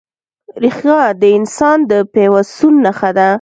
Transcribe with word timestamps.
ریښه 0.61 0.99
د 1.21 1.23
انسان 1.37 1.77
د 1.89 1.91
پیوستون 2.13 2.73
نښه 2.85 3.09
ده. 3.17 3.27